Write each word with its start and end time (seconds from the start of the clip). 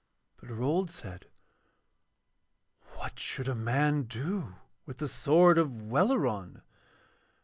But 0.37 0.49
Rold 0.49 0.89
said: 0.89 1.27
'What 2.95 3.19
should 3.19 3.47
a 3.47 3.53
man 3.53 4.05
do 4.05 4.55
with 4.87 4.97
the 4.97 5.07
sword 5.07 5.59
of 5.59 5.77
Welleran?' 5.91 6.63